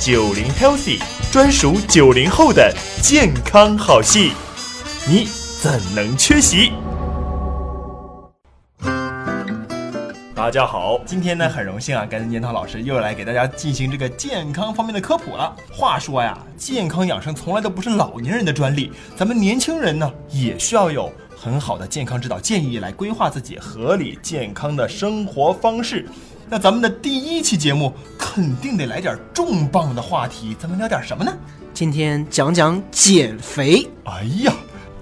[0.00, 0.98] 九零 Healthy，
[1.30, 4.32] 专属九零后的健康好戏，
[5.06, 5.28] 你
[5.60, 6.72] 怎能缺席？
[10.34, 15.54] 大家好，今天呢很荣幸啊，跟烟涛老师又来给大家进行这个健康方面的科普了。
[15.70, 26.08] 话说呀，健康养生从来都不是老年人的专利，咱们年轻人呢也需要有很好的健康指导建议来规划自己合理健康的生活方式。
[26.52, 31.32] 那咱们的第一期节目肯定得来点重磅的话题，咱们聊点什么呢？
[31.72, 33.88] 今天讲讲减肥。
[34.02, 34.52] 哎呀，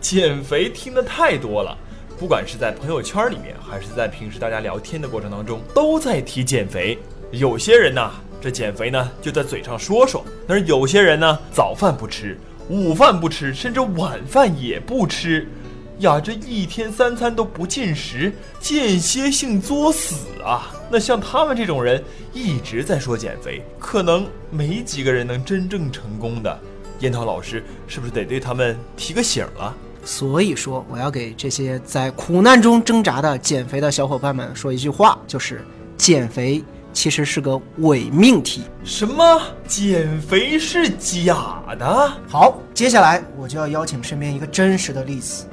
[0.00, 1.78] 减肥听得太多了。
[2.18, 6.98] 不管是在朋友圈里面，还是在平时大家聊天的过程当中，都在提减肥。
[7.30, 8.10] 有些人呢，
[8.40, 12.36] 这减肥呢就在嘴上说说；但是有些人呢，早饭不吃，
[12.68, 15.46] 午饭不吃，甚至晚饭也不吃，
[16.00, 20.72] 呀，这一天三餐都不进食，间歇性作死啊！
[20.90, 26.58] 那像他们这种人一直在说减肥，可能没几个人能真正成功的。
[27.00, 29.74] 研讨老师是不是得对他们提个醒了？
[30.04, 35.64] 所以说，我要给这些在苦难中挣扎的减肥的小伙伴们说一句话，就是
[35.96, 38.62] 减肥其实是个伪命题。
[38.84, 39.42] 什么？
[39.66, 42.12] 减肥是假的？
[42.28, 45.44] 好，接下来我就要邀请身边一个真实的例子。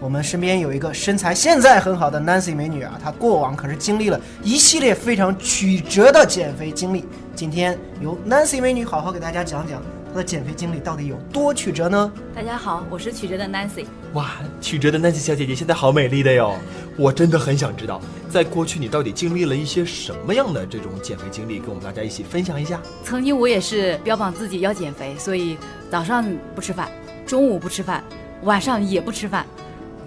[0.00, 7.04] 我们身边有一个身材现在很好的 Nancy 美女啊，她过往可是经历了一系列非常曲折的减肥经历。
[7.34, 9.82] 今天由 Nancy 美女好好给大家讲讲。
[10.10, 12.10] 她的减肥经历到底有多曲折呢？
[12.34, 13.84] 大家好，我是曲折的 Nancy。
[14.14, 16.54] 哇，曲折的 Nancy 小姐姐现在好美丽的哟！
[16.96, 22.80] 我真的很想知道，在过去你到底经历了一些什么样的这种减肥经历，跟我们大家一起分享一下。
[23.04, 25.58] 曾经我也是标榜自己要减肥，所以
[25.90, 26.90] 早上不吃饭，
[27.26, 28.02] 中午不吃饭，
[28.44, 29.44] 晚上也不吃饭。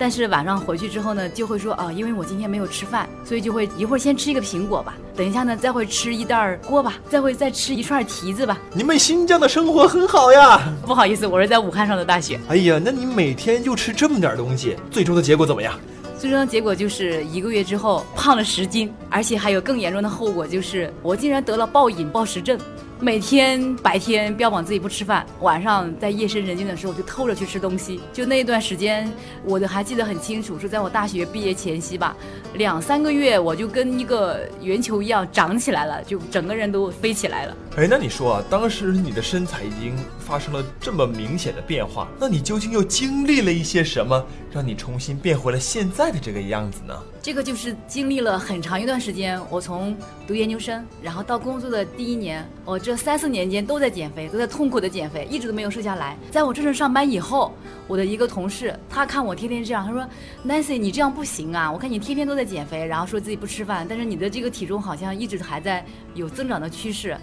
[0.04, 8.60] 但是晚上回去之后呢，就会说啊，因为我今天没有吃饭，所以就会一会儿先吃一个苹果吧，等一下呢再会吃一袋锅吧，再会再吃一串提子吧。
[8.74, 10.60] 你们新疆的生活很好呀。
[10.86, 12.38] 不好意思，我是在武汉上的大学。
[12.50, 15.74] 哎呀，那你每天就吃这么点东西，最终的结果怎么样？
[16.20, 22.60] 最终的结果就是一个月之后胖了十斤，而且还有更严重的后果，就是我竟然得了暴饮暴食症。
[23.04, 28.00] 每天白天标榜自己不吃饭，晚上在夜深人静的时候就偷着去吃东西。
[28.14, 29.12] 就那一段时间，
[29.44, 32.16] 我都还记得很清楚，是在我大学毕业前夕吧，
[32.54, 37.54] 两三个月我就跟一个圆球一样长起来了，就整个人都飞起来了。
[37.76, 46.98] 哎，那你说啊，当时你的身材已经发生了这么明显的变化，那你究竟又经历了一些什么，让你重新变回了现在的这个样子呢？
[47.22, 56.18] 这个就是经历了很长一段时间，我从读研究生，然后到工作的第一年，我这三四年间都在减肥，都在痛苦的减肥，一直都没有瘦下来。
[56.32, 57.54] 在我正式上班以后，
[57.88, 60.08] 我的一个同事，他看我天天这样，他说
[60.46, 61.72] ：“Nancy，你这样不行啊！
[61.72, 67.18] 我看你天天都在减肥，然后说自己不吃饭，但是你的这个体重好像一直还在有增长的趋势。”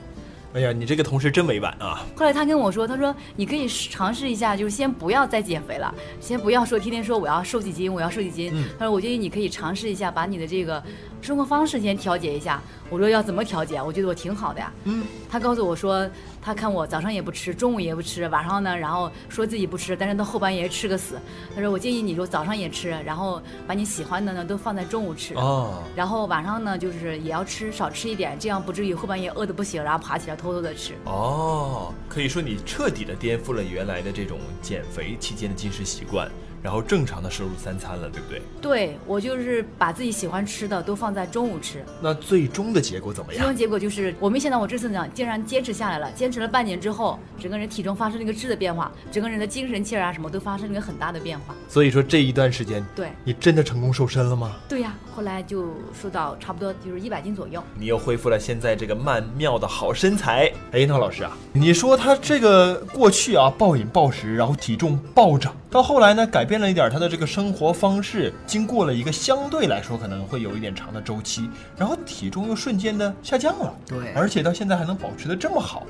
[0.53, 2.04] 哎呀，你这个同事真委婉啊！
[2.16, 8.52] 后来他跟我说，他说你可以尝试一下，就是先不要再减肥了，先不要说天天说我要瘦几斤，我要瘦几斤。
[8.76, 10.82] 他说我建议你可以尝试一下，把你的这个
[11.31, 12.61] 生活方式先调节一下。
[12.89, 13.81] 我说要怎么调节？
[13.81, 14.73] 我觉得我挺好的呀。
[14.83, 16.11] 嗯，他告诉我说。
[16.43, 21.21] 他看我早上也不吃，中午也不吃，晚上呢，然后说自己不吃，但是到后半夜吃个死。
[21.55, 30.95] 他说我建议你说早上也吃，然后把你喜欢的呢都放在中午吃，哦，然后晚上呢就是也要吃，少吃一点，这样不至于后半夜饿得不行，然后爬起来偷偷的吃。
[31.05, 36.27] 哦，可以说你彻底的颠覆了原来的这种减肥期间的进食习惯。
[36.62, 38.43] 然后正常的摄入三餐了，对不对？
[38.60, 41.84] 对，我就是把自己喜欢吃的都放在中午吃。
[42.00, 43.43] 那最终的结果怎么样？
[43.43, 46.10] 最终结果就是，我没想到我这次呢，竟然坚持下来了。
[46.12, 51.54] 坚持了半年之后，整个人体重发生了一个质的变化，整个人的精神气儿啊什么都发生了一个很大的变化。
[51.69, 54.56] 所以说这一段时间，对你真的成功瘦身了吗？
[54.69, 55.69] 对呀，后来就
[56.00, 57.62] 瘦到差不多就是一百斤左右。
[57.75, 60.53] 你又恢复了现在这个曼妙的好身材。
[60.72, 67.26] 哎，那老师啊，你说他这个过去啊暴饮暴食，然后体重暴涨，到后来呢改变了一点他的这个。
[67.31, 73.72] 生活方式经过了一个相对来说可能会有一点长的周期，然后体重又瞬间的下降了。
[73.86, 75.86] 对，而且到现在还能保持的这么好，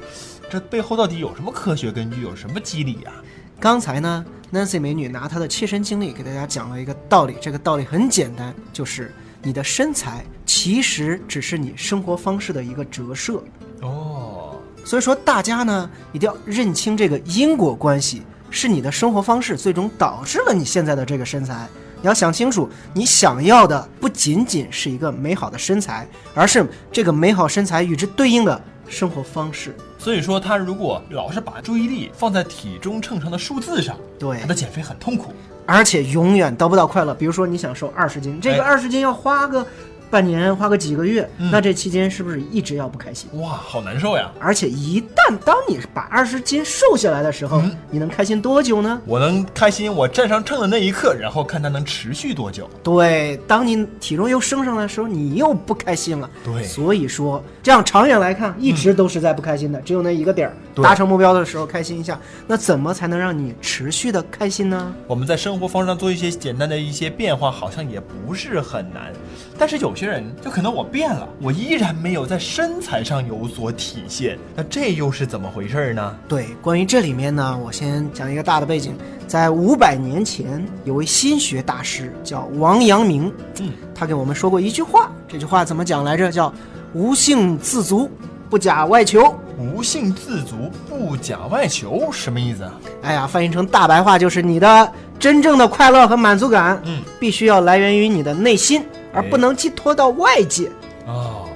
[0.50, 3.12] 这背后到底有什么科学根据，有什么机理呀？
[3.58, 4.22] 刚才呢
[4.52, 13.42] ，Nancy 美女拿她的切身经历给大家讲了一个道理，这个道理很简单，就是你的身材其实只是你生活方式的一个折射。
[13.80, 18.20] 哦，所以说大家呢一定要认清这个因果关系。
[18.50, 21.68] 是你的生活方式最终导致了你现在的这个身材。
[22.02, 29.76] 你要想清楚，你想要的不仅仅是一个美好的身材，而是这个美好身材与之对应的生活方式。
[29.98, 35.34] 所以说，他如果老是把注意力放在体重秤上的数字上，对他的减肥很痛苦，
[35.66, 37.14] 而且永远得不到快乐。
[37.14, 39.66] 比如说，你想瘦二十斤，这个二十斤要花个
[40.10, 43.30] 半年，花个几个月，嗯那这期间是不是一直要不开心？
[43.40, 44.28] 哇，好难受呀！
[44.40, 49.00] 而且一旦当你把二十斤瘦下来的时候，嗯你能开心多久呢？
[49.06, 52.68] 我能开心，我站上秤的那一刻，然后看它能持续多久。
[52.82, 56.28] 对，当你体重又升上来的时候，你又不开心了。
[56.44, 62.18] 对所以说这样长远来看，一直都是在不开心的，只有那一个点儿，达成目标的时候开心一下。
[62.48, 64.92] 那怎么才能让你持续的开心呢？
[65.06, 69.12] 我们在生活方式上做一些简单的一些变化，好像也不是很难。
[69.58, 76.16] 但是有些人就可能我变了，我依然没有在身材上有所体现，那这又是怎么回事呢？
[76.26, 78.94] 对，关于这里面呢，我先讲一个大的背景。
[79.26, 83.30] 在五百年前，有位心学大师叫王阳明，
[83.60, 86.32] 嗯，他给我们说过一句话，这句话怎么讲来着？
[86.32, 86.50] 叫
[86.94, 88.10] “无性自足，
[88.48, 89.38] 不假外求”。
[89.60, 92.72] 无性自足，不假外求，什么意思啊？
[93.02, 98.82] 哎呀，翻译成大白话就是你的真正的快乐和满足感，嗯，必须要来源于你的内心，
[99.12, 100.70] 而不能寄托到外界。
[101.06, 101.48] 哦，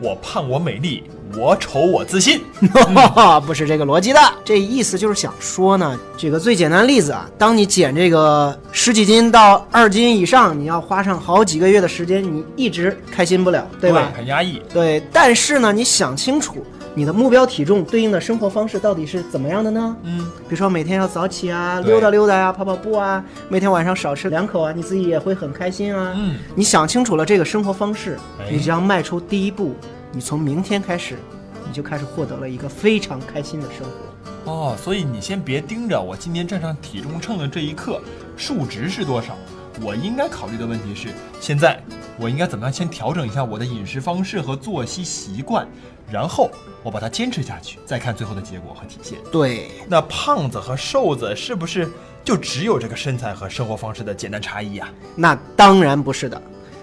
[0.00, 1.04] 我胖我美丽，
[1.36, 2.40] 我丑我自信。
[3.46, 14.12] 不是这个逻辑的，这意思就是想说呢，举个最简单的例子啊，当你减这个十几斤到二斤以上，你要花上好几个月的时间，你一直开心不了，对吧？
[14.16, 14.60] 很压抑。
[14.72, 16.64] 对，但是呢，你想清楚，
[16.98, 19.96] 你的目标体重对应的生活方式到底是怎么样的呢？
[20.02, 26.12] 嗯，比如说每天要早起啊，溜达溜达呀、跑跑步啊，每天晚上少吃两口啊，你自己也会很开心啊。
[26.16, 29.76] 嗯，你想清楚了这个生活方式，哎你只要迈出第一步，
[30.10, 31.14] 你从明天开始，
[31.64, 34.50] 你就开始获得了一个非常开心的生活。
[34.50, 38.00] 哦，所以你先别盯着我今天站上体重秤的这一刻
[38.36, 39.36] 数值是多少，
[39.80, 41.10] 我应该考虑的问题是，
[41.40, 41.80] 现在
[42.20, 45.66] 我应该怎么样先调整一下我的饮食方式和作息习惯，
[46.10, 46.50] 然后
[46.82, 49.16] 我把它坚持下去，再看最后的结果和体现。
[49.30, 51.88] 对，那胖子和瘦子是不是
[52.24, 54.88] 就只有这个身材和生活方式的简单差异啊？
[55.14, 56.42] 那当然不是的。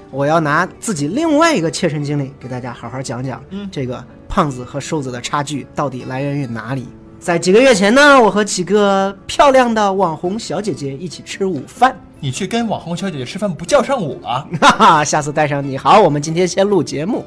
[0.09, 6.87] 我要拿自己另外一个切身经历给大家好好讲讲，嗯这个胖子和瘦子的差距到底来源于哪里？
[7.19, 14.47] 在几个月前呢，我和几个漂亮的网红小姐姐一起吃午饭，你去跟网红小姐姐吃饭不叫上我啊？
[14.59, 15.77] 哈哈，下次带上你。
[15.77, 17.23] 好，我们今天先录节目。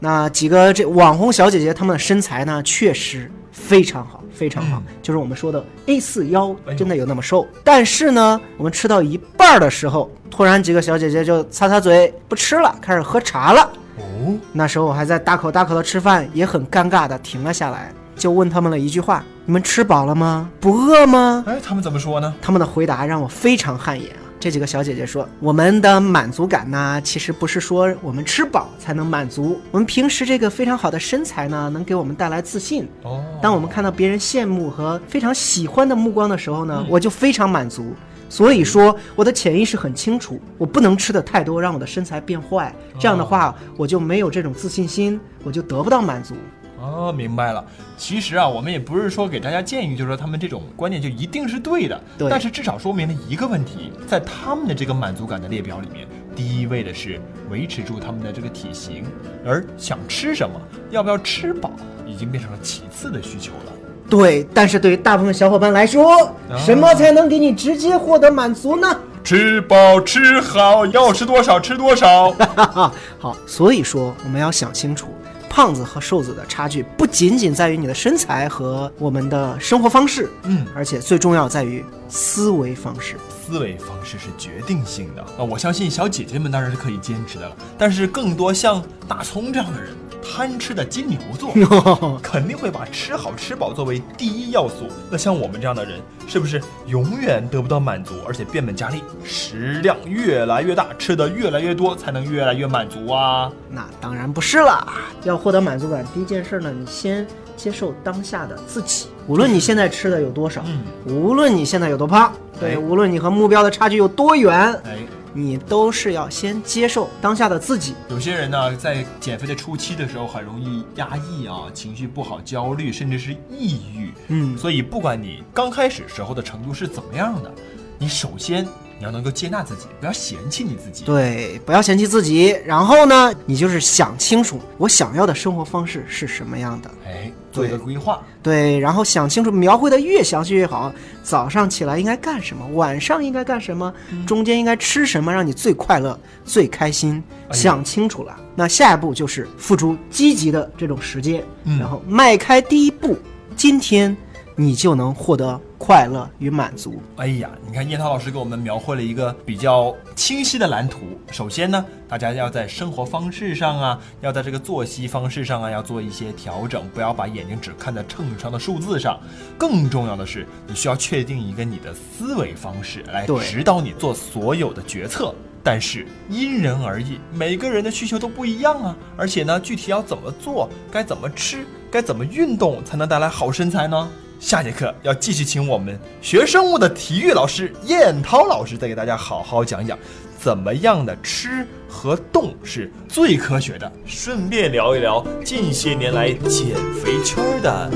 [0.00, 7.46] 那几个这网红小姐姐，她们的身材呢，确实非常好，非常好，就是我们说的 A 四腰真的有那么瘦。
[7.64, 13.62] 但是呢，我们吃到一半儿的时候，突然几个小姐姐就擦擦嘴不吃了，开始喝茶了。
[13.96, 20.50] 哦，那时候我还在大口大口的吃饭，也很尴尬的停了下来，就问他们了一句话：“你们吃饱了吗？
[20.60, 24.20] 不饿吗哎，他们怎么说呢？？”他们的回答让我非常汗颜啊。
[24.44, 32.86] 这几个小姐姐说：“我们的满足感呢，其实不是说我们吃饱才能满足，我们平时这个非常好的身材呢，能给我们带来自信。
[33.04, 37.94] 哦，当我们看到别人羡慕和非常喜欢的目光的时候呢，我就非常满足。
[38.28, 42.70] 所以说，我的潜意识很清楚，我不能吃的太多，让我的身材变坏。
[42.98, 46.34] 这样的话，我就没有这种自信心，我就得不到满足。
[46.84, 47.64] 哦，明白了。
[47.96, 52.00] 其实啊，我们也不是说给大家建议，就是说他们这种观念就一定是对的。
[52.18, 57.20] 对但是至少说明了一个问题，在他们的这个满足感的列表里面，第一位的是
[57.50, 59.04] 维持住他们的这个体型，
[59.44, 60.60] 而想吃什么，
[60.90, 61.70] 要不要吃饱，
[62.06, 63.72] 已经变成了其次的需求了。
[64.10, 69.00] 对，但是对于大部分小伙伴来说，什么才能给你直接获得满足呢？
[69.24, 72.30] 吃饱吃好，要吃多少吃多少。
[72.32, 75.08] 哈哈，好，所以说我们要想清楚，
[75.54, 83.14] 胖子和瘦子的差距不仅仅在于你的身材和我们的生活方式，嗯，而且最重要在于思维方式。
[83.46, 85.44] 思维方式是决定性的啊！
[85.48, 91.52] 我相信小姐姐们当然是可以坚持的了，但是更多像大葱这样的人，贪吃的金牛座，
[92.22, 94.88] 肯定会把吃好吃饱作为第一要素。
[95.10, 103.52] 那像我们这样的人，是不是永远得不到满足，而且变本加厉，食量越来越大，吃的越来越多，才能越来越满足啊？
[103.70, 104.86] 那当然不是了。
[105.24, 107.26] 要获得满足感，第一件事呢，你先
[107.56, 109.08] 接受当下的自己。
[109.26, 114.54] 无论你现在吃的有多少，嗯，无论你现在有多胖，对，哎无论你和目标的差距有多远，
[114.84, 114.98] 哎，
[115.34, 117.94] 你都是要先接受当下的自己。
[118.08, 124.12] 有些人呢，在减肥的初期的时候，很容易压抑啊，情绪不好、焦虑，甚至是抑郁。
[124.28, 127.52] 嗯，所以，不管你刚开始时候的程度是怎么样的，
[127.98, 128.66] 你首先
[129.04, 131.04] 你要能够接纳自己，不要嫌弃你自己。
[131.04, 132.56] 对，不要嫌弃自己。
[132.64, 136.90] 然后呢，你就是想清楚我想要的生活方式是什么样的。
[137.06, 138.22] 哎，做一个规划。
[138.42, 140.90] 对，然后想清楚，描绘的越详细越好。
[141.22, 143.92] 早上起来应该干什么，晚上应该干什么，
[144.26, 147.22] 中间应该吃什么，让你最快乐、最开心。
[147.50, 153.18] 哎想清楚了，那下一步就是付出积极的这种时间，嗯然后迈开第一步。
[153.54, 154.16] 今天
[154.56, 157.02] 你就能获得快乐与满足。
[157.16, 161.00] 哎呀，你看叶涛老师给我们描绘了一个比较清晰的蓝图。
[161.32, 169.18] 首先呢，大家要在生活方式上啊，要在这个作息方式上啊，要做一些调整，不要把眼睛只看在秤上的数字上。
[169.58, 175.34] 更重要的是，你需要确定一个你的思维方式，来指导你做所有的决策。
[175.64, 178.96] 但是因人而异，每个人的需求都不一样啊。
[179.16, 184.08] 而且呢，具体要怎么做，该怎么吃，该怎么运动才能带来好身材呢？
[184.44, 189.98] 下节课要继续请我们学生物的体育老师燕涛老师再给大家好好讲讲，
[190.38, 193.90] 怎么样的吃和动是最科学的。
[194.04, 197.90] 顺便聊一聊近些年来减肥圈的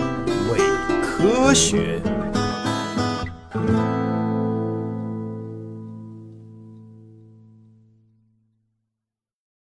[0.51, 0.59] 伪
[1.03, 2.01] 科学。